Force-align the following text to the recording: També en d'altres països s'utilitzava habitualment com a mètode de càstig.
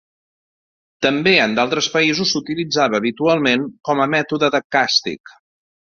També 1.05 1.33
en 1.41 1.53
d'altres 1.59 1.89
països 1.97 2.33
s'utilitzava 2.37 2.99
habitualment 3.03 3.69
com 3.91 4.03
a 4.03 4.09
mètode 4.15 4.51
de 4.57 4.63
càstig. 4.79 5.39